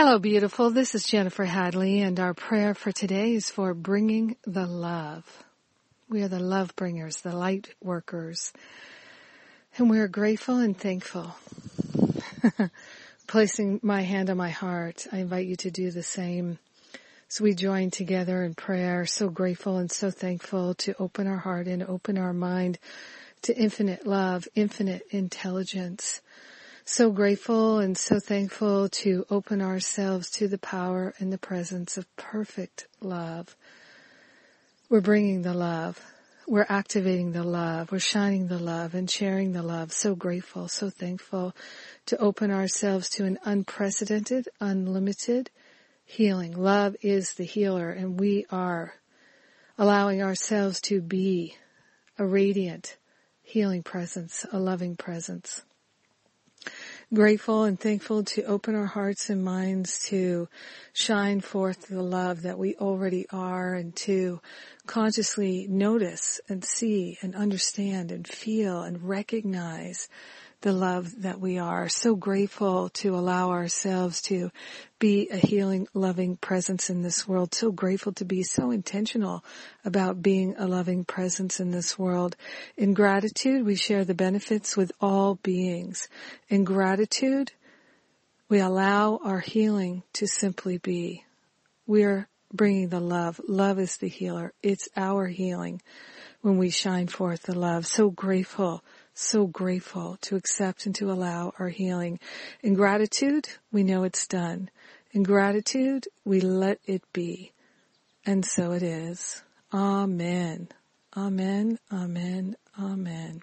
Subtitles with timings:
[0.00, 0.70] Hello, beautiful.
[0.70, 5.24] This is Jennifer Hadley, and our prayer for today is for bringing the love.
[6.08, 8.52] We are the love bringers, the light workers,
[9.76, 11.34] and we are grateful and thankful.
[13.26, 16.60] Placing my hand on my heart, I invite you to do the same.
[17.26, 21.66] So we join together in prayer, so grateful and so thankful to open our heart
[21.66, 22.78] and open our mind
[23.42, 26.20] to infinite love, infinite intelligence
[26.88, 32.16] so grateful and so thankful to open ourselves to the power and the presence of
[32.16, 33.54] perfect love.
[34.88, 36.02] We're bringing the love.
[36.46, 37.92] We're activating the love.
[37.92, 39.92] We're shining the love and sharing the love.
[39.92, 41.54] So grateful, so thankful
[42.06, 45.50] to open ourselves to an unprecedented, unlimited
[46.06, 46.52] healing.
[46.52, 48.94] Love is the healer and we are
[49.76, 51.54] allowing ourselves to be
[52.18, 52.96] a radiant
[53.42, 55.62] healing presence, a loving presence
[57.14, 60.46] grateful and thankful to open our hearts and minds to
[60.92, 64.38] shine forth the love that we already are and to
[64.86, 70.10] consciously notice and see and understand and feel and recognize
[70.60, 71.88] the love that we are.
[71.88, 74.50] So grateful to allow ourselves to
[74.98, 77.54] be a healing, loving presence in this world.
[77.54, 79.44] So grateful to be so intentional
[79.84, 82.34] about being a loving presence in this world.
[82.76, 86.08] In gratitude, we share the benefits with all beings.
[86.48, 87.52] In gratitude,
[88.48, 91.24] we allow our healing to simply be.
[91.86, 93.40] We are bringing the love.
[93.46, 94.52] Love is the healer.
[94.62, 95.82] It's our healing
[96.40, 97.86] when we shine forth the love.
[97.86, 98.82] So grateful
[99.18, 102.20] so grateful to accept and to allow our healing.
[102.62, 104.70] In gratitude, we know it's done.
[105.12, 107.52] In gratitude, we let it be.
[108.24, 109.42] And so it is.
[109.74, 110.68] Amen.
[111.16, 111.78] Amen.
[111.92, 112.56] Amen.
[112.80, 113.42] Amen.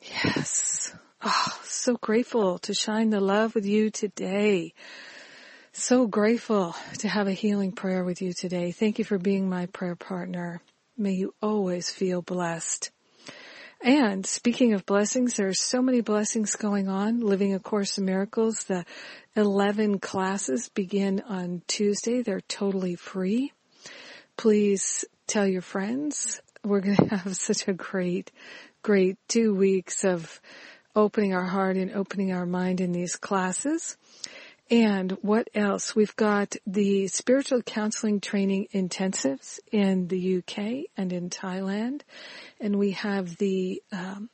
[0.00, 0.94] Yes.
[1.22, 4.72] Oh, so grateful to shine the love with you today.
[5.72, 8.72] So grateful to have a healing prayer with you today.
[8.72, 10.62] Thank you for being my prayer partner.
[10.96, 12.90] May you always feel blessed.
[13.80, 17.20] And speaking of blessings, there are so many blessings going on.
[17.20, 18.84] Living A Course in Miracles, the
[19.36, 22.22] 11 classes begin on Tuesday.
[22.22, 23.52] They're totally free.
[24.36, 26.40] Please tell your friends.
[26.64, 28.32] We're going to have such a great,
[28.82, 30.40] great two weeks of
[30.96, 33.96] opening our heart and opening our mind in these classes.
[34.70, 35.96] And what else?
[35.96, 42.02] We've got the spiritual counseling training intensives in the UK and in Thailand.
[42.60, 44.28] And we have the um,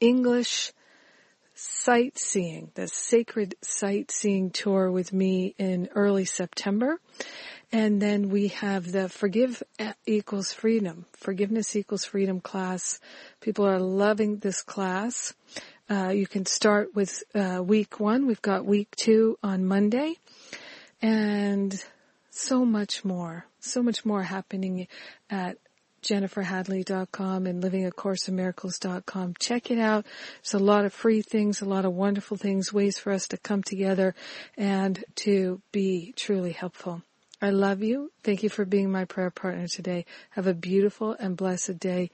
[0.00, 0.72] English
[1.54, 6.98] sightseeing, the sacred sightseeing tour with me in early September.
[7.70, 9.62] And then we have the forgive
[10.06, 12.98] equals freedom, forgiveness equals freedom class.
[13.42, 15.34] People are loving this class.
[15.90, 18.26] Uh, you can start with uh, week one.
[18.26, 20.16] We've got week two on Monday,
[21.00, 21.82] and
[22.30, 24.86] so much more, so much more happening
[25.30, 25.56] at
[26.02, 29.34] jenniferhadley.com and livingacourseofmiracles.com.
[29.38, 30.06] Check it out.
[30.42, 33.36] There's a lot of free things, a lot of wonderful things, ways for us to
[33.36, 34.14] come together
[34.56, 37.02] and to be truly helpful.
[37.40, 38.10] I love you.
[38.24, 40.06] Thank you for being my prayer partner today.
[40.30, 42.10] Have a beautiful and blessed day,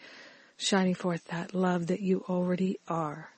[0.57, 3.34] shining forth that love that you already are.